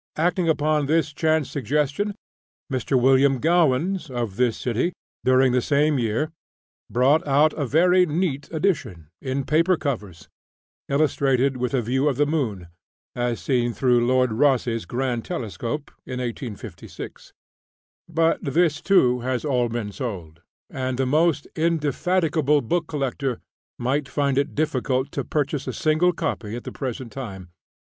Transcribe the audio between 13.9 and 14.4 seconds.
Lord